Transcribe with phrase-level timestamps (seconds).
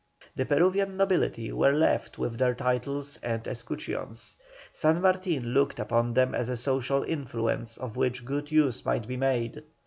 [0.35, 4.35] The Peruvian nobility were left with their titles and escutcheons;
[4.73, 9.17] San Martin looked upon them as a social influence of which good use might be
[9.17, 9.61] made.